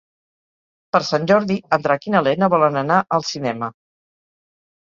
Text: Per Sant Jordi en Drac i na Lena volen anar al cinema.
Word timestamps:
Per 0.95 1.01
Sant 1.09 1.27
Jordi 1.33 1.57
en 1.77 1.85
Drac 1.85 2.07
i 2.09 2.13
na 2.15 2.23
Lena 2.31 2.51
volen 2.57 2.81
anar 2.83 2.99
al 3.19 3.29
cinema. 3.33 3.73